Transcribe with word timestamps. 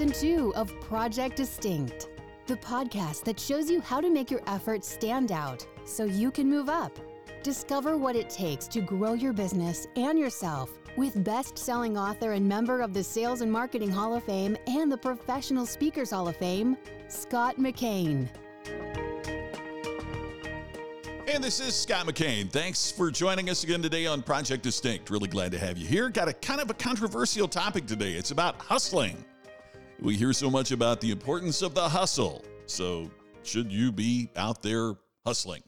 season 0.00 0.18
two 0.18 0.54
of 0.54 0.80
Project 0.80 1.36
Distinct, 1.36 2.08
the 2.46 2.56
podcast 2.56 3.22
that 3.24 3.38
shows 3.38 3.70
you 3.70 3.82
how 3.82 4.00
to 4.00 4.08
make 4.08 4.30
your 4.30 4.40
efforts 4.46 4.88
stand 4.88 5.30
out 5.30 5.66
so 5.84 6.04
you 6.04 6.30
can 6.30 6.48
move 6.48 6.70
up. 6.70 6.98
Discover 7.42 7.98
what 7.98 8.16
it 8.16 8.30
takes 8.30 8.66
to 8.68 8.80
grow 8.80 9.12
your 9.12 9.34
business 9.34 9.86
and 9.96 10.18
yourself 10.18 10.70
with 10.96 11.22
best 11.22 11.58
selling 11.58 11.98
author 11.98 12.32
and 12.32 12.48
member 12.48 12.80
of 12.80 12.94
the 12.94 13.04
Sales 13.04 13.42
and 13.42 13.52
Marketing 13.52 13.90
Hall 13.90 14.14
of 14.14 14.24
Fame 14.24 14.56
and 14.66 14.90
the 14.90 14.96
Professional 14.96 15.66
Speakers 15.66 16.12
Hall 16.12 16.28
of 16.28 16.36
Fame, 16.38 16.78
Scott 17.08 17.58
McKain. 17.58 18.26
And 21.28 21.44
this 21.44 21.60
is 21.60 21.74
Scott 21.74 22.06
McKain. 22.06 22.50
Thanks 22.50 22.90
for 22.90 23.10
joining 23.10 23.50
us 23.50 23.64
again 23.64 23.82
today 23.82 24.06
on 24.06 24.22
Project 24.22 24.62
Distinct. 24.62 25.10
Really 25.10 25.28
glad 25.28 25.52
to 25.52 25.58
have 25.58 25.76
you 25.76 25.86
here. 25.86 26.08
Got 26.08 26.28
a 26.28 26.32
kind 26.32 26.62
of 26.62 26.70
a 26.70 26.74
controversial 26.74 27.48
topic 27.48 27.84
today. 27.84 28.12
It's 28.12 28.30
about 28.30 28.58
hustling. 28.62 29.22
We 30.02 30.16
hear 30.16 30.32
so 30.32 30.48
much 30.48 30.70
about 30.70 31.02
the 31.02 31.10
importance 31.10 31.60
of 31.60 31.74
the 31.74 31.86
hustle. 31.86 32.42
So, 32.64 33.10
should 33.42 33.70
you 33.70 33.92
be 33.92 34.30
out 34.34 34.62
there 34.62 34.94
hustling? 35.26 35.62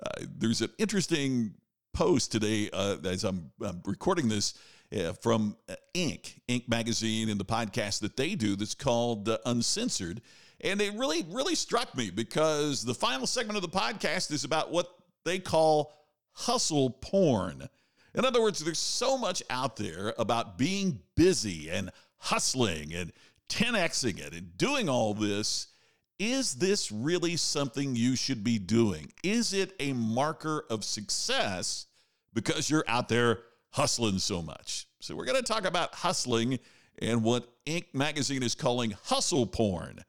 Uh, 0.00 0.24
there's 0.38 0.60
an 0.60 0.70
interesting 0.78 1.54
post 1.92 2.30
today 2.30 2.70
uh, 2.72 2.98
as 3.04 3.24
I'm, 3.24 3.50
I'm, 3.60 3.82
recording 3.84 4.28
this 4.28 4.54
uh, 4.96 5.14
from 5.14 5.56
uh, 5.68 5.74
Inc., 5.94 6.38
Inc. 6.48 6.68
magazine, 6.68 7.28
and 7.28 7.40
the 7.40 7.44
podcast 7.44 8.02
that 8.02 8.16
they 8.16 8.36
do 8.36 8.54
that's 8.54 8.76
called 8.76 9.28
uh, 9.28 9.38
Uncensored. 9.46 10.20
And 10.60 10.80
it 10.80 10.94
really, 10.94 11.26
really 11.30 11.56
struck 11.56 11.96
me 11.96 12.10
because 12.10 12.84
the 12.84 12.94
final 12.94 13.26
segment 13.26 13.56
of 13.56 13.62
the 13.62 13.76
podcast 13.76 14.30
is 14.30 14.44
about 14.44 14.70
what 14.70 14.94
they 15.24 15.40
call 15.40 15.92
hustle 16.34 16.90
porn. 16.90 17.68
In 18.14 18.24
other 18.24 18.42
words, 18.42 18.60
there's 18.60 18.78
so 18.78 19.18
much 19.18 19.42
out 19.50 19.74
there 19.74 20.14
about 20.18 20.56
being 20.56 21.00
busy 21.16 21.68
and 21.68 21.90
hustling 22.18 22.94
and 22.94 23.12
10xing 23.52 24.18
it 24.18 24.32
and 24.32 24.56
doing 24.56 24.88
all 24.88 25.14
this, 25.14 25.68
is 26.18 26.54
this 26.54 26.90
really 26.90 27.36
something 27.36 27.94
you 27.94 28.16
should 28.16 28.42
be 28.42 28.58
doing? 28.58 29.12
Is 29.22 29.52
it 29.52 29.74
a 29.78 29.92
marker 29.92 30.64
of 30.70 30.84
success 30.84 31.86
because 32.32 32.70
you're 32.70 32.84
out 32.88 33.08
there 33.08 33.40
hustling 33.70 34.18
so 34.18 34.40
much? 34.40 34.86
So, 35.00 35.14
we're 35.14 35.24
going 35.24 35.42
to 35.42 35.52
talk 35.52 35.64
about 35.66 35.94
hustling 35.94 36.58
and 37.00 37.22
what 37.22 37.48
Inc. 37.66 37.86
magazine 37.92 38.42
is 38.42 38.54
calling 38.54 38.94
hustle 39.04 39.46
porn 39.46 40.00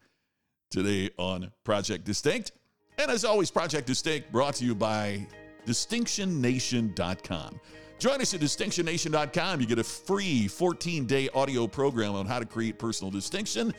today 0.69 1.09
on 1.17 1.51
Project 1.63 2.05
Distinct. 2.05 2.51
And 2.97 3.09
as 3.09 3.25
always, 3.25 3.49
Project 3.51 3.87
Distinct 3.87 4.31
brought 4.31 4.55
to 4.55 4.65
you 4.65 4.75
by 4.75 5.27
DistinctionNation.com. 5.65 7.59
Join 8.03 8.19
us 8.19 8.33
at 8.33 8.41
DistinctionNation.com. 8.41 9.61
You 9.61 9.65
get 9.65 9.79
a 9.79 9.83
free 9.83 10.49
14 10.49 11.05
day 11.05 11.29
audio 11.33 11.67
program 11.67 12.15
on 12.15 12.25
how 12.25 12.37
to 12.37 12.45
create 12.45 12.77
personal 12.77 13.09
distinction 13.09 13.73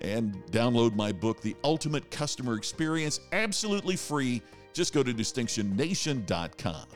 and 0.00 0.34
download 0.46 0.96
my 0.96 1.12
book, 1.12 1.42
The 1.42 1.54
Ultimate 1.62 2.10
Customer 2.10 2.56
Experience, 2.56 3.20
absolutely 3.32 3.96
free. 3.96 4.40
Just 4.72 4.94
go 4.94 5.02
to 5.02 5.12
DistinctionNation.com. 5.12 6.86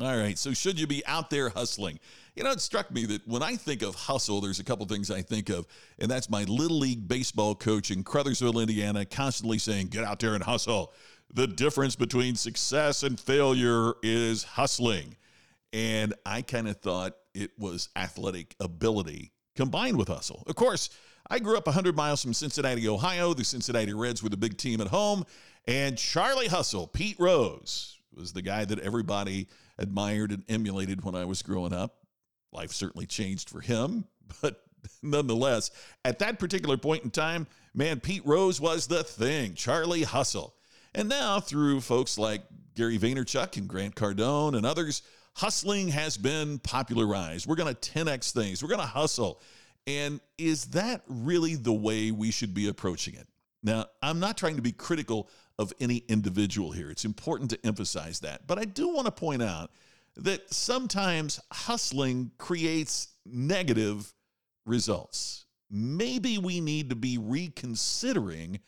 All 0.00 0.16
right, 0.18 0.36
so 0.36 0.52
should 0.52 0.78
you 0.78 0.86
be 0.86 1.02
out 1.06 1.30
there 1.30 1.48
hustling? 1.48 1.98
You 2.36 2.44
know, 2.44 2.50
it 2.50 2.60
struck 2.60 2.90
me 2.90 3.06
that 3.06 3.26
when 3.26 3.42
I 3.42 3.56
think 3.56 3.80
of 3.80 3.94
hustle, 3.94 4.42
there's 4.42 4.60
a 4.60 4.64
couple 4.64 4.84
things 4.84 5.10
I 5.10 5.22
think 5.22 5.48
of, 5.48 5.66
and 5.98 6.10
that's 6.10 6.28
my 6.28 6.44
Little 6.44 6.78
League 6.78 7.08
baseball 7.08 7.54
coach 7.54 7.90
in 7.90 8.04
Crothersville, 8.04 8.60
Indiana, 8.60 9.06
constantly 9.06 9.56
saying, 9.56 9.86
Get 9.86 10.04
out 10.04 10.18
there 10.18 10.34
and 10.34 10.44
hustle. 10.44 10.92
The 11.32 11.46
difference 11.46 11.96
between 11.96 12.34
success 12.34 13.02
and 13.02 13.18
failure 13.18 13.94
is 14.02 14.42
hustling. 14.42 15.16
And 15.72 16.14
I 16.26 16.42
kind 16.42 16.68
of 16.68 16.76
thought 16.78 17.14
it 17.34 17.52
was 17.58 17.88
athletic 17.96 18.56
ability 18.60 19.32
combined 19.56 19.96
with 19.96 20.08
hustle. 20.08 20.42
Of 20.46 20.56
course, 20.56 20.90
I 21.28 21.38
grew 21.38 21.56
up 21.56 21.66
100 21.66 21.96
miles 21.96 22.22
from 22.22 22.34
Cincinnati, 22.34 22.88
Ohio. 22.88 23.34
The 23.34 23.44
Cincinnati 23.44 23.94
Reds 23.94 24.22
were 24.22 24.28
the 24.28 24.36
big 24.36 24.56
team 24.56 24.80
at 24.80 24.88
home. 24.88 25.24
And 25.66 25.96
Charlie 25.96 26.48
Hustle, 26.48 26.86
Pete 26.86 27.16
Rose, 27.20 27.98
was 28.12 28.32
the 28.32 28.42
guy 28.42 28.64
that 28.64 28.80
everybody 28.80 29.48
admired 29.78 30.32
and 30.32 30.42
emulated 30.48 31.04
when 31.04 31.14
I 31.14 31.24
was 31.24 31.42
growing 31.42 31.72
up. 31.72 31.96
Life 32.52 32.72
certainly 32.72 33.06
changed 33.06 33.48
for 33.48 33.60
him, 33.60 34.04
but 34.42 34.62
nonetheless, 35.02 35.70
at 36.04 36.18
that 36.18 36.38
particular 36.38 36.76
point 36.76 37.04
in 37.04 37.10
time, 37.10 37.46
man, 37.74 38.00
Pete 38.00 38.26
Rose 38.26 38.60
was 38.60 38.86
the 38.86 39.04
thing, 39.04 39.54
Charlie 39.54 40.02
Hustle. 40.02 40.54
And 40.94 41.08
now, 41.08 41.38
through 41.38 41.82
folks 41.82 42.18
like 42.18 42.42
Gary 42.74 42.98
Vaynerchuk 42.98 43.56
and 43.56 43.68
Grant 43.68 43.94
Cardone 43.94 44.56
and 44.56 44.66
others, 44.66 45.02
hustling 45.34 45.88
has 45.88 46.16
been 46.16 46.58
popularized. 46.58 47.46
We're 47.46 47.56
going 47.56 47.74
to 47.74 47.90
10x 47.92 48.32
things, 48.32 48.62
we're 48.62 48.68
going 48.68 48.80
to 48.80 48.86
hustle. 48.86 49.40
And 49.86 50.20
is 50.38 50.66
that 50.66 51.02
really 51.08 51.56
the 51.56 51.72
way 51.72 52.10
we 52.10 52.30
should 52.30 52.54
be 52.54 52.68
approaching 52.68 53.14
it? 53.14 53.26
Now, 53.62 53.86
I'm 54.02 54.20
not 54.20 54.36
trying 54.36 54.56
to 54.56 54.62
be 54.62 54.72
critical 54.72 55.28
of 55.58 55.72
any 55.80 55.98
individual 56.08 56.72
here. 56.72 56.90
It's 56.90 57.04
important 57.04 57.50
to 57.50 57.66
emphasize 57.66 58.20
that. 58.20 58.46
But 58.46 58.58
I 58.58 58.64
do 58.64 58.88
want 58.88 59.06
to 59.06 59.12
point 59.12 59.42
out 59.42 59.70
that 60.16 60.52
sometimes 60.52 61.40
hustling 61.52 62.30
creates 62.38 63.08
negative 63.26 64.12
results. 64.64 65.44
Maybe 65.70 66.38
we 66.38 66.60
need 66.60 66.90
to 66.90 66.96
be 66.96 67.18
reconsidering 67.18 68.60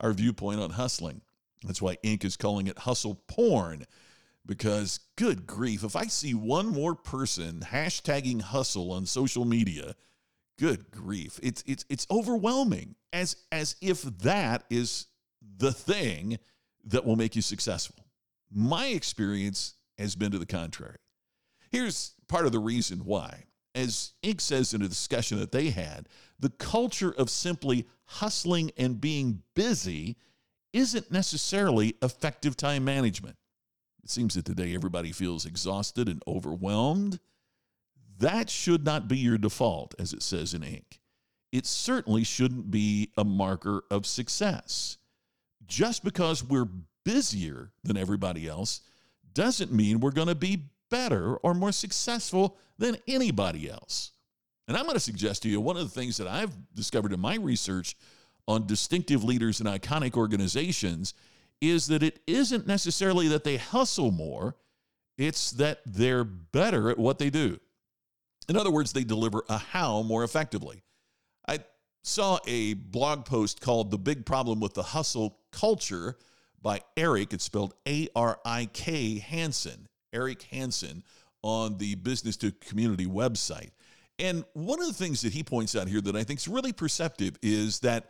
our 0.00 0.12
viewpoint 0.12 0.60
on 0.60 0.70
hustling. 0.70 1.20
That's 1.64 1.80
why 1.80 1.96
Inc. 2.04 2.24
is 2.24 2.36
calling 2.36 2.66
it 2.66 2.78
hustle 2.78 3.22
porn 3.26 3.84
because 4.46 5.00
good 5.16 5.46
grief, 5.46 5.84
if 5.84 5.96
I 5.96 6.06
see 6.06 6.34
one 6.34 6.66
more 6.66 6.94
person 6.94 7.60
hashtagging 7.60 8.42
hustle 8.42 8.92
on 8.92 9.06
social 9.06 9.44
media, 9.44 9.94
good 10.58 10.90
grief, 10.90 11.40
it's 11.42 11.62
it's 11.66 11.84
it's 11.88 12.06
overwhelming. 12.10 12.94
As 13.12 13.36
as 13.52 13.76
if 13.80 14.02
that 14.02 14.64
is 14.70 15.06
the 15.56 15.72
thing 15.72 16.38
that 16.84 17.04
will 17.04 17.16
make 17.16 17.36
you 17.36 17.42
successful. 17.42 18.04
My 18.52 18.86
experience 18.86 19.74
has 19.98 20.14
been 20.14 20.32
to 20.32 20.38
the 20.38 20.46
contrary. 20.46 20.98
Here's 21.70 22.14
part 22.28 22.46
of 22.46 22.52
the 22.52 22.58
reason 22.58 23.00
why. 23.00 23.44
As 23.74 24.12
Inc. 24.22 24.40
says 24.40 24.72
in 24.72 24.82
a 24.82 24.88
discussion 24.88 25.40
that 25.40 25.50
they 25.50 25.70
had, 25.70 26.08
the 26.38 26.50
culture 26.50 27.12
of 27.16 27.28
simply 27.28 27.86
hustling 28.04 28.70
and 28.76 29.00
being 29.00 29.42
busy 29.56 30.16
isn't 30.72 31.10
necessarily 31.10 31.96
effective 32.02 32.56
time 32.56 32.84
management. 32.84 33.36
It 34.04 34.10
seems 34.10 34.34
that 34.34 34.44
today 34.44 34.74
everybody 34.74 35.12
feels 35.12 35.46
exhausted 35.46 36.10
and 36.10 36.22
overwhelmed. 36.28 37.20
That 38.18 38.50
should 38.50 38.84
not 38.84 39.08
be 39.08 39.16
your 39.16 39.38
default, 39.38 39.94
as 39.98 40.12
it 40.12 40.22
says 40.22 40.52
in 40.52 40.60
Inc. 40.60 40.98
It 41.52 41.64
certainly 41.64 42.22
shouldn't 42.22 42.70
be 42.70 43.12
a 43.16 43.24
marker 43.24 43.82
of 43.90 44.04
success. 44.04 44.98
Just 45.66 46.04
because 46.04 46.44
we're 46.44 46.68
busier 47.06 47.72
than 47.82 47.96
everybody 47.96 48.46
else 48.46 48.82
doesn't 49.32 49.72
mean 49.72 50.00
we're 50.00 50.10
going 50.10 50.28
to 50.28 50.34
be 50.34 50.64
better 50.90 51.36
or 51.36 51.54
more 51.54 51.72
successful 51.72 52.58
than 52.76 52.98
anybody 53.08 53.70
else. 53.70 54.12
And 54.68 54.76
I'm 54.76 54.84
going 54.84 54.94
to 54.94 55.00
suggest 55.00 55.42
to 55.44 55.48
you 55.48 55.62
one 55.62 55.78
of 55.78 55.82
the 55.82 56.00
things 56.00 56.18
that 56.18 56.28
I've 56.28 56.52
discovered 56.74 57.14
in 57.14 57.20
my 57.20 57.36
research 57.36 57.96
on 58.46 58.66
distinctive 58.66 59.24
leaders 59.24 59.60
and 59.60 59.68
iconic 59.68 60.14
organizations 60.14 61.14
is 61.70 61.86
that 61.88 62.02
it 62.02 62.20
isn't 62.26 62.66
necessarily 62.66 63.28
that 63.28 63.44
they 63.44 63.56
hustle 63.56 64.10
more, 64.10 64.56
it's 65.16 65.52
that 65.52 65.80
they're 65.86 66.24
better 66.24 66.90
at 66.90 66.98
what 66.98 67.18
they 67.18 67.30
do. 67.30 67.58
In 68.48 68.56
other 68.56 68.70
words, 68.70 68.92
they 68.92 69.04
deliver 69.04 69.44
a 69.48 69.58
how 69.58 70.02
more 70.02 70.24
effectively. 70.24 70.82
I 71.48 71.60
saw 72.02 72.38
a 72.46 72.74
blog 72.74 73.24
post 73.24 73.60
called 73.60 73.90
The 73.90 73.98
Big 73.98 74.26
Problem 74.26 74.60
with 74.60 74.74
the 74.74 74.82
Hustle 74.82 75.38
Culture 75.52 76.16
by 76.64 76.80
Eric, 76.96 77.34
it's 77.34 77.44
spelled 77.44 77.74
A 77.86 78.08
R 78.16 78.40
I 78.44 78.66
K 78.72 79.18
Hansen, 79.18 79.86
Eric 80.14 80.42
Hansen, 80.44 81.04
on 81.42 81.76
the 81.76 81.94
Business 81.96 82.38
to 82.38 82.52
Community 82.52 83.06
website. 83.06 83.70
And 84.18 84.44
one 84.54 84.80
of 84.80 84.86
the 84.86 84.94
things 84.94 85.20
that 85.20 85.34
he 85.34 85.42
points 85.42 85.76
out 85.76 85.88
here 85.88 86.00
that 86.00 86.16
I 86.16 86.24
think 86.24 86.40
is 86.40 86.48
really 86.48 86.72
perceptive 86.72 87.38
is 87.42 87.80
that 87.80 88.08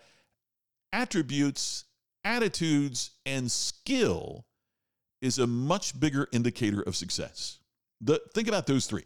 attributes 0.92 1.84
attitudes, 2.24 3.10
and 3.26 3.50
skill 3.50 4.44
is 5.20 5.38
a 5.38 5.46
much 5.46 5.98
bigger 5.98 6.28
indicator 6.32 6.82
of 6.82 6.96
success. 6.96 7.58
The, 8.00 8.20
think 8.34 8.48
about 8.48 8.66
those 8.66 8.86
three 8.86 9.04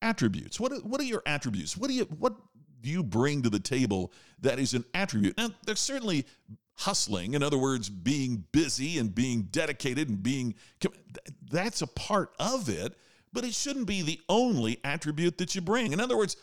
attributes. 0.00 0.58
What 0.58 0.72
are, 0.72 0.76
what 0.76 1.00
are 1.00 1.04
your 1.04 1.22
attributes? 1.26 1.76
What 1.76 1.88
do 1.88 1.94
you 1.94 2.04
what 2.04 2.34
do 2.80 2.88
you 2.88 3.02
bring 3.02 3.42
to 3.42 3.50
the 3.50 3.58
table 3.58 4.12
that 4.40 4.58
is 4.58 4.74
an 4.74 4.84
attribute? 4.94 5.36
Now, 5.36 5.50
there's 5.66 5.80
certainly 5.80 6.26
hustling, 6.76 7.34
in 7.34 7.42
other 7.42 7.58
words, 7.58 7.88
being 7.88 8.44
busy 8.52 8.98
and 8.98 9.12
being 9.12 9.42
dedicated 9.50 10.08
and 10.08 10.22
being 10.22 10.54
that's 11.50 11.82
a 11.82 11.86
part 11.88 12.30
of 12.38 12.68
it, 12.68 12.94
but 13.32 13.44
it 13.44 13.52
shouldn't 13.52 13.86
be 13.86 14.02
the 14.02 14.20
only 14.28 14.78
attribute 14.84 15.38
that 15.38 15.54
you 15.54 15.60
bring. 15.60 15.92
In 15.92 16.00
other 16.00 16.16
words, 16.16 16.36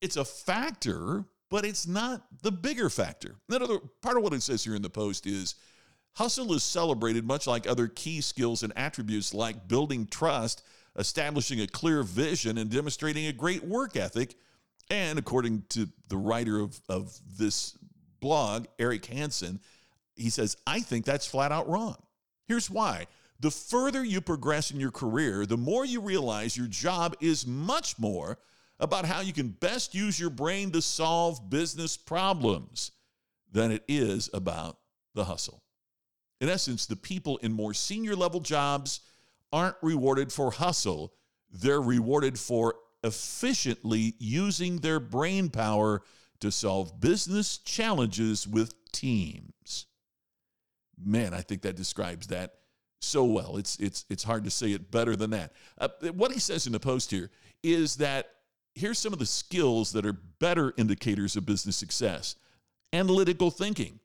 it's 0.00 0.16
a 0.16 0.24
factor, 0.24 1.24
but 1.52 1.66
it's 1.66 1.86
not 1.86 2.22
the 2.40 2.50
bigger 2.50 2.88
factor. 2.88 3.36
Part 3.50 4.16
of 4.16 4.22
what 4.22 4.32
it 4.32 4.42
says 4.42 4.64
here 4.64 4.74
in 4.74 4.80
the 4.80 4.88
post 4.88 5.26
is 5.26 5.54
hustle 6.14 6.54
is 6.54 6.64
celebrated 6.64 7.26
much 7.26 7.46
like 7.46 7.68
other 7.68 7.88
key 7.88 8.22
skills 8.22 8.62
and 8.62 8.72
attributes 8.74 9.34
like 9.34 9.68
building 9.68 10.06
trust, 10.06 10.64
establishing 10.96 11.60
a 11.60 11.66
clear 11.66 12.04
vision, 12.04 12.56
and 12.56 12.70
demonstrating 12.70 13.26
a 13.26 13.34
great 13.34 13.62
work 13.62 13.96
ethic. 13.96 14.34
And 14.88 15.18
according 15.18 15.64
to 15.70 15.90
the 16.08 16.16
writer 16.16 16.58
of, 16.58 16.80
of 16.88 17.20
this 17.36 17.76
blog, 18.20 18.64
Eric 18.78 19.04
Hansen, 19.04 19.60
he 20.16 20.30
says, 20.30 20.56
I 20.66 20.80
think 20.80 21.04
that's 21.04 21.26
flat 21.26 21.52
out 21.52 21.68
wrong. 21.68 21.96
Here's 22.48 22.70
why. 22.70 23.08
The 23.40 23.50
further 23.50 24.02
you 24.02 24.22
progress 24.22 24.70
in 24.70 24.80
your 24.80 24.90
career, 24.90 25.44
the 25.44 25.58
more 25.58 25.84
you 25.84 26.00
realize 26.00 26.56
your 26.56 26.66
job 26.66 27.14
is 27.20 27.46
much 27.46 27.98
more 27.98 28.38
about 28.80 29.04
how 29.04 29.20
you 29.20 29.32
can 29.32 29.48
best 29.48 29.94
use 29.94 30.18
your 30.18 30.30
brain 30.30 30.70
to 30.72 30.82
solve 30.82 31.50
business 31.50 31.96
problems 31.96 32.92
than 33.50 33.70
it 33.70 33.84
is 33.86 34.30
about 34.32 34.78
the 35.14 35.24
hustle. 35.24 35.62
In 36.40 36.48
essence, 36.48 36.86
the 36.86 36.96
people 36.96 37.36
in 37.38 37.52
more 37.52 37.74
senior 37.74 38.16
level 38.16 38.40
jobs 38.40 39.00
aren't 39.52 39.76
rewarded 39.82 40.32
for 40.32 40.50
hustle, 40.50 41.12
they're 41.52 41.82
rewarded 41.82 42.38
for 42.38 42.76
efficiently 43.04 44.14
using 44.18 44.78
their 44.78 44.98
brain 44.98 45.50
power 45.50 46.02
to 46.40 46.50
solve 46.50 47.00
business 47.00 47.58
challenges 47.58 48.48
with 48.48 48.74
teams. 48.92 49.86
Man, 51.04 51.34
I 51.34 51.40
think 51.40 51.62
that 51.62 51.76
describes 51.76 52.28
that 52.28 52.54
so 53.00 53.24
well. 53.24 53.56
It's 53.56 53.76
it's 53.76 54.04
it's 54.08 54.22
hard 54.22 54.44
to 54.44 54.50
say 54.50 54.72
it 54.72 54.90
better 54.90 55.16
than 55.16 55.30
that. 55.30 55.52
Uh, 55.78 55.88
what 56.14 56.32
he 56.32 56.38
says 56.38 56.66
in 56.66 56.72
the 56.72 56.80
post 56.80 57.10
here 57.10 57.30
is 57.62 57.96
that 57.96 58.30
here's 58.74 58.98
some 58.98 59.12
of 59.12 59.18
the 59.18 59.26
skills 59.26 59.92
that 59.92 60.06
are 60.06 60.12
better 60.12 60.72
indicators 60.76 61.36
of 61.36 61.46
business 61.46 61.76
success. 61.76 62.36
Analytical 62.92 63.50
thinking, 63.50 64.00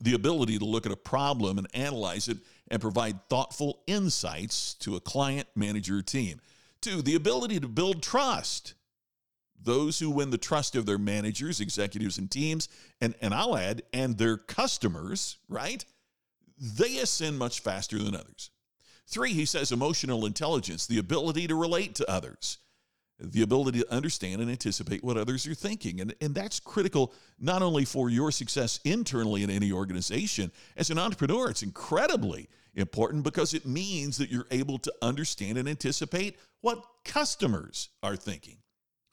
the 0.00 0.14
ability 0.14 0.58
to 0.58 0.64
look 0.64 0.86
at 0.86 0.92
a 0.92 0.96
problem 0.96 1.58
and 1.58 1.68
analyze 1.74 2.28
it 2.28 2.38
and 2.68 2.80
provide 2.80 3.28
thoughtful 3.28 3.82
insights 3.86 4.74
to 4.74 4.96
a 4.96 5.00
client, 5.00 5.46
manager, 5.54 6.02
team. 6.02 6.40
Two, 6.80 7.02
the 7.02 7.14
ability 7.14 7.60
to 7.60 7.68
build 7.68 8.02
trust 8.02 8.74
those 9.64 9.98
who 9.98 10.10
win 10.10 10.30
the 10.30 10.38
trust 10.38 10.74
of 10.74 10.86
their 10.86 10.98
managers, 10.98 11.60
executives, 11.60 12.18
and 12.18 12.30
teams, 12.30 12.68
and, 13.00 13.14
and 13.20 13.32
I'll 13.32 13.56
add, 13.56 13.82
and 13.92 14.18
their 14.18 14.36
customers, 14.36 15.38
right? 15.48 15.84
They 16.58 16.98
ascend 16.98 17.38
much 17.38 17.60
faster 17.60 17.98
than 17.98 18.16
others. 18.16 18.50
Three, 19.06 19.32
he 19.32 19.44
says 19.44 19.72
emotional 19.72 20.26
intelligence, 20.26 20.86
the 20.86 20.98
ability 20.98 21.46
to 21.48 21.54
relate 21.54 21.94
to 21.96 22.10
others, 22.10 22.58
the 23.22 23.42
ability 23.42 23.80
to 23.80 23.92
understand 23.92 24.40
and 24.40 24.50
anticipate 24.50 25.04
what 25.04 25.16
others 25.16 25.46
are 25.46 25.54
thinking. 25.54 26.00
And, 26.00 26.14
and 26.20 26.34
that's 26.34 26.58
critical 26.58 27.14
not 27.38 27.62
only 27.62 27.84
for 27.84 28.10
your 28.10 28.32
success 28.32 28.80
internally 28.84 29.42
in 29.42 29.50
any 29.50 29.72
organization, 29.72 30.50
as 30.76 30.90
an 30.90 30.98
entrepreneur, 30.98 31.48
it's 31.48 31.62
incredibly 31.62 32.48
important 32.74 33.22
because 33.22 33.54
it 33.54 33.66
means 33.66 34.16
that 34.16 34.30
you're 34.30 34.46
able 34.50 34.78
to 34.78 34.92
understand 35.02 35.58
and 35.58 35.68
anticipate 35.68 36.36
what 36.60 36.84
customers 37.04 37.90
are 38.02 38.16
thinking. 38.16 38.56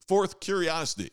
Fourth, 0.08 0.40
curiosity. 0.40 1.12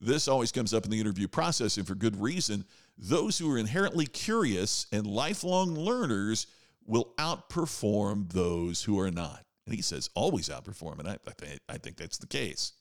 This 0.00 0.28
always 0.28 0.52
comes 0.52 0.74
up 0.74 0.84
in 0.84 0.90
the 0.90 1.00
interview 1.00 1.28
process, 1.28 1.76
and 1.76 1.86
for 1.86 1.94
good 1.94 2.20
reason. 2.20 2.64
Those 2.96 3.38
who 3.38 3.50
are 3.52 3.58
inherently 3.58 4.06
curious 4.06 4.86
and 4.92 5.06
lifelong 5.06 5.74
learners 5.74 6.46
will 6.86 7.12
outperform 7.18 8.32
those 8.32 8.82
who 8.82 8.98
are 8.98 9.10
not. 9.10 9.44
He 9.70 9.82
says 9.82 10.10
always 10.14 10.48
outperform, 10.48 10.98
and 10.98 11.08
I, 11.08 11.18
I, 11.26 11.32
th- 11.38 11.60
I 11.68 11.78
think 11.78 11.96
that's 11.96 12.18
the 12.18 12.26
case. 12.26 12.72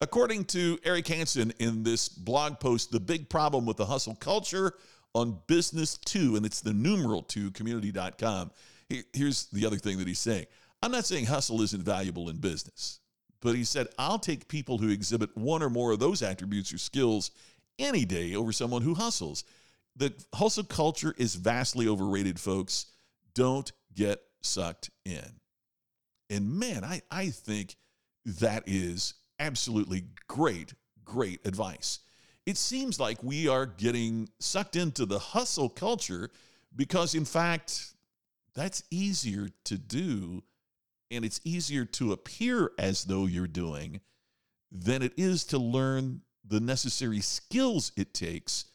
According 0.00 0.46
to 0.46 0.78
Eric 0.82 1.08
Hansen 1.08 1.52
in 1.58 1.82
this 1.82 2.08
blog 2.08 2.58
post, 2.58 2.90
The 2.90 3.00
Big 3.00 3.28
Problem 3.28 3.66
with 3.66 3.76
the 3.76 3.86
Hustle 3.86 4.14
Culture 4.14 4.74
on 5.14 5.38
Business 5.46 5.98
2, 5.98 6.36
and 6.36 6.46
it's 6.46 6.60
the 6.60 6.72
numeral 6.72 7.22
2 7.22 7.50
community.com. 7.50 8.50
Here's 9.12 9.46
the 9.46 9.66
other 9.66 9.76
thing 9.76 9.98
that 9.98 10.08
he's 10.08 10.18
saying 10.18 10.46
I'm 10.82 10.92
not 10.92 11.04
saying 11.04 11.26
hustle 11.26 11.60
isn't 11.62 11.82
valuable 11.82 12.30
in 12.30 12.38
business. 12.38 13.00
But 13.42 13.54
he 13.54 13.64
said, 13.64 13.88
I'll 13.98 14.18
take 14.18 14.48
people 14.48 14.78
who 14.78 14.90
exhibit 14.90 15.36
one 15.36 15.62
or 15.62 15.70
more 15.70 15.92
of 15.92 15.98
those 15.98 16.22
attributes 16.22 16.72
or 16.72 16.78
skills 16.78 17.30
any 17.78 18.04
day 18.04 18.34
over 18.34 18.52
someone 18.52 18.82
who 18.82 18.94
hustles. 18.94 19.44
The 19.96 20.12
hustle 20.34 20.64
culture 20.64 21.14
is 21.16 21.34
vastly 21.34 21.88
overrated, 21.88 22.38
folks. 22.38 22.86
Don't 23.34 23.70
get 23.94 24.20
sucked 24.42 24.90
in. 25.04 25.39
And 26.30 26.58
man, 26.58 26.84
I, 26.84 27.02
I 27.10 27.30
think 27.30 27.76
that 28.24 28.64
is 28.66 29.14
absolutely 29.38 30.04
great, 30.28 30.74
great 31.04 31.44
advice. 31.44 31.98
It 32.46 32.56
seems 32.56 32.98
like 32.98 33.22
we 33.22 33.48
are 33.48 33.66
getting 33.66 34.28
sucked 34.38 34.76
into 34.76 35.04
the 35.04 35.18
hustle 35.18 35.68
culture 35.68 36.30
because, 36.74 37.14
in 37.14 37.24
fact, 37.24 37.94
that's 38.54 38.82
easier 38.90 39.48
to 39.64 39.76
do 39.76 40.42
and 41.10 41.24
it's 41.24 41.40
easier 41.44 41.84
to 41.84 42.12
appear 42.12 42.70
as 42.78 43.04
though 43.04 43.26
you're 43.26 43.48
doing 43.48 44.00
than 44.70 45.02
it 45.02 45.12
is 45.16 45.44
to 45.44 45.58
learn 45.58 46.20
the 46.46 46.60
necessary 46.60 47.20
skills 47.20 47.92
it 47.96 48.14
takes 48.14 48.66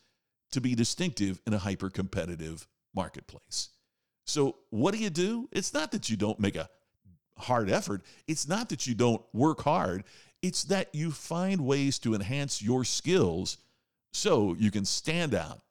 to 0.52 0.62
be 0.62 0.75
distinctive 0.75 1.40
in 1.48 1.54
a 1.54 1.57
hyper 1.57 1.90
competitive 1.90 2.68
marketplace. 2.94 3.69
So, 4.25 4.57
what 4.69 4.94
do 4.94 5.00
you 5.00 5.10
do? 5.10 5.50
It's 5.52 5.74
not 5.74 5.92
that 5.92 6.10
you 6.10 6.18
don't 6.18 6.40
make 6.40 6.56
a 6.56 6.69
hard 7.37 7.69
effort, 7.69 8.01
it's 8.27 8.47
not 8.47 8.69
that 8.69 8.87
you 8.87 8.95
don't 8.95 9.21
work 9.33 9.61
hard, 9.61 10.03
it's 10.41 10.63
that 10.65 10.93
you 10.93 11.11
find 11.11 11.61
ways 11.61 11.99
to 11.99 12.13
enhance 12.13 12.61
your 12.61 12.83
skills 12.83 13.57
so 14.13 14.55
you 14.57 14.71
can 14.71 14.85
stand 14.85 15.33
out 15.33 15.61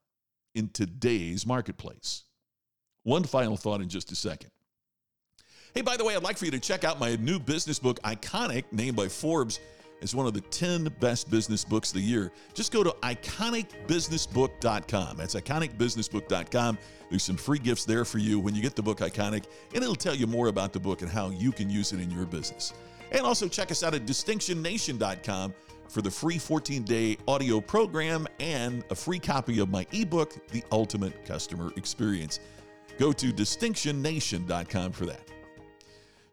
in 0.55 0.69
today's 0.69 1.47
marketplace. 1.47 2.25
One 3.03 3.25
final 3.25 3.57
thought 3.57 3.81
in 3.81 3.89
just 3.89 4.13
a 4.13 4.17
second. 4.17 4.51
Hey, 5.75 5.83
by 5.83 5.97
the 5.97 6.05
way, 6.05 6.15
I'd 6.15 6.23
like 6.23 6.39
for 6.39 6.45
you 6.45 6.53
to 6.53 6.61
check 6.61 6.85
out 6.85 7.01
my 7.01 7.17
new 7.17 7.39
business 7.39 7.79
book, 7.79 8.01
Iconic, 8.03 8.65
named 8.71 8.97
by 8.97 9.09
Forbes 9.09 9.59
as 10.05 10.15
one 10.15 10.27
of 10.27 10.35
the 10.35 10.43
10 10.43 10.85
best 11.01 11.29
business 11.31 11.65
books 11.65 11.91
of 11.91 11.97
the 11.97 12.03
year. 12.03 12.31
Just 12.53 12.71
go 12.71 12.85
to 12.85 12.91
iconicbusinessbook.com. 13.03 15.17
That's 15.17 15.35
iconicbusinessbook.com. 15.35 16.79
There's 17.11 17.23
some 17.23 17.37
free 17.37 17.59
gifts 17.59 17.85
there 17.85 18.05
for 18.05 18.19
you 18.19 18.39
when 18.39 18.55
you 18.55 18.63
get 18.63 18.77
the 18.77 18.83
book 18.83 18.99
Iconic, 18.99 19.47
and 19.75 19.83
it'll 19.83 19.97
tell 19.97 20.15
you 20.15 20.29
more 20.29 20.47
about 20.49 20.73
the 20.73 20.79
book 20.79 21.03
and 21.03 21.11
how 21.11 21.31
you 21.31 21.51
can 21.51 21.69
use 21.69 21.93
it 21.93 22.01
in 22.01 22.09
your 22.11 22.27
business. 22.27 22.73
And 23.11 23.23
also 23.23 23.49
check 23.49 23.71
us 23.71 23.83
out 23.83 23.95
at 23.95 24.07
distinctionnation.com 24.07 25.55
for 25.89 26.03
the 26.03 26.11
free 26.11 26.39
14 26.39 26.83
day 26.83 27.17
audio 27.27 27.61
program 27.61 28.27
and 28.41 28.85
a 28.91 28.95
free 28.95 29.19
copy 29.19 29.61
of 29.61 29.71
my 29.71 29.87
ebook, 29.93 30.47
The 30.49 30.63
Ultimate 30.71 31.25
Customer 31.25 31.73
Experience. 31.77 32.41
Go 32.99 33.13
to 33.13 33.33
distinctionnation.com 33.33 34.93
for 34.93 35.07
that. 35.07 35.34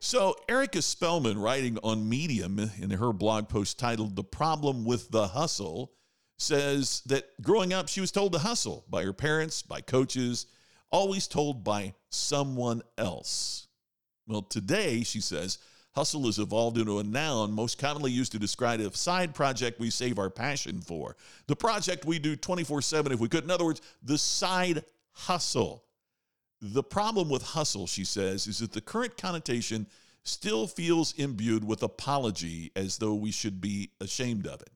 So, 0.04 0.36
Erica 0.50 0.82
Spellman, 0.82 1.38
writing 1.38 1.78
on 1.84 2.10
Medium 2.10 2.72
in 2.82 2.90
her 2.90 3.14
blog 3.14 3.48
post 3.48 3.78
titled 3.78 4.16
The 4.16 4.24
Problem 4.24 4.84
with 4.84 5.12
the 5.12 5.28
Hustle, 5.28 5.92
says 6.40 7.04
that 7.06 7.26
growing 7.44 7.72
up, 7.72 7.88
she 7.88 8.02
was 8.02 8.12
told 8.12 8.34
to 8.34 8.40
hustle 8.40 8.84
by 8.90 9.04
her 9.04 9.14
parents, 9.14 9.62
by 9.62 9.80
coaches, 9.80 10.48
always 10.92 11.28
told 11.28 11.64
by 11.64 11.94
someone 12.10 12.82
else. 12.98 13.68
Well, 14.26 14.42
today, 14.42 15.04
she 15.04 15.22
says, 15.22 15.60
hustle 15.92 16.26
has 16.26 16.40
evolved 16.40 16.80
into 16.80 16.98
a 16.98 17.04
noun 17.04 17.52
most 17.52 17.78
commonly 17.78 18.12
used 18.12 18.32
to 18.32 18.40
describe 18.40 18.80
a 18.80 18.92
side 18.96 19.36
project 19.36 19.80
we 19.80 19.92
save 19.92 20.18
our 20.18 20.32
passion 20.32 20.82
for. 20.82 21.16
The 21.46 21.56
project 21.56 22.06
we 22.06 22.18
do 22.18 22.36
24 22.36 22.82
7 22.82 23.12
if 23.12 23.20
we 23.20 23.30
could. 23.30 23.44
In 23.44 23.52
other 23.52 23.66
words, 23.66 23.84
the 24.02 24.18
side 24.18 24.84
hustle. 25.12 25.84
The 26.62 26.84
problem 26.84 27.30
with 27.30 27.42
hustle, 27.42 27.88
she 27.88 28.04
says, 28.04 28.46
is 28.46 28.60
that 28.60 28.72
the 28.72 28.82
current 28.82 29.18
connotation 29.18 29.88
still 30.24 30.68
feels 30.68 31.14
imbued 31.18 31.64
with 31.64 31.82
apology 31.82 32.72
as 32.76 32.98
though 32.98 33.16
we 33.16 33.32
should 33.32 33.60
be 33.60 33.90
ashamed 34.00 34.46
of 34.46 34.62
it. 34.62 34.70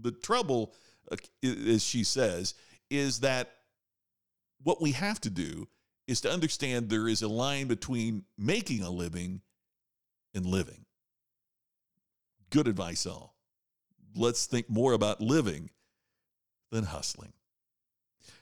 The 0.00 0.12
trouble, 0.12 0.72
uh, 1.12 1.16
as 1.44 1.84
she 1.84 2.04
says, 2.04 2.54
is 2.90 3.20
that 3.20 3.50
what 4.62 4.80
we 4.80 4.92
have 4.92 5.20
to 5.20 5.30
do 5.30 5.68
is 6.06 6.22
to 6.22 6.30
understand 6.30 6.88
there 6.88 7.08
is 7.08 7.22
a 7.22 7.28
line 7.28 7.66
between 7.66 8.24
making 8.38 8.82
a 8.82 8.90
living 8.90 9.42
and 10.34 10.46
living. 10.46 10.86
Good 12.50 12.68
advice, 12.68 13.06
all. 13.06 13.34
Let's 14.16 14.46
think 14.46 14.70
more 14.70 14.92
about 14.92 15.20
living 15.20 15.70
than 16.70 16.84
hustling. 16.84 17.32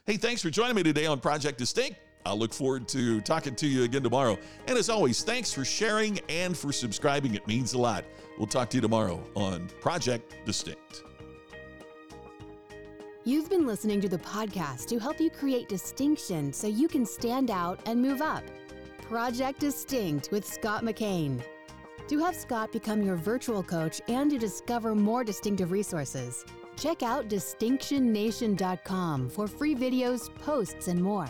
Hey, 0.05 0.17
thanks 0.17 0.41
for 0.41 0.49
joining 0.49 0.75
me 0.75 0.83
today 0.83 1.05
on 1.05 1.19
Project 1.19 1.57
Distinct. 1.57 1.97
I'll 2.25 2.37
look 2.37 2.53
forward 2.53 2.87
to 2.89 3.21
talking 3.21 3.55
to 3.55 3.67
you 3.67 3.83
again 3.83 4.03
tomorrow. 4.03 4.37
And 4.67 4.77
as 4.77 4.89
always, 4.89 5.23
thanks 5.23 5.51
for 5.51 5.65
sharing 5.65 6.19
and 6.29 6.57
for 6.57 6.71
subscribing. 6.71 7.35
It 7.35 7.45
means 7.47 7.73
a 7.73 7.77
lot. 7.77 8.05
We'll 8.37 8.47
talk 8.47 8.69
to 8.71 8.77
you 8.77 8.81
tomorrow 8.81 9.21
on 9.35 9.67
Project 9.81 10.35
Distinct. 10.45 11.03
You've 13.25 13.49
been 13.49 13.65
listening 13.65 14.01
to 14.01 14.09
the 14.09 14.17
podcast 14.17 14.87
to 14.87 14.99
help 14.99 15.21
you 15.21 15.29
create 15.29 15.69
distinction 15.69 16.51
so 16.51 16.67
you 16.67 16.89
can 16.89 17.05
stand 17.05 17.51
out 17.51 17.79
and 17.85 18.01
move 18.01 18.21
up. 18.21 18.43
Project 19.01 19.59
Distinct 19.59 20.29
with 20.31 20.45
Scott 20.45 20.83
McKain. 20.83 21.41
To 22.09 22.19
have 22.19 22.35
Scott 22.35 22.73
become 22.73 23.01
your 23.01 23.15
virtual 23.15 23.63
coach 23.63 24.01
and 24.09 24.29
to 24.31 24.37
discover 24.37 24.93
more 24.93 25.23
distinctive 25.23 25.71
resources, 25.71 26.43
check 26.75 27.01
out 27.01 27.29
distinctionnation.com 27.29 29.29
for 29.29 29.47
free 29.47 29.75
videos, 29.75 30.29
posts, 30.39 30.89
and 30.89 31.01
more. 31.01 31.29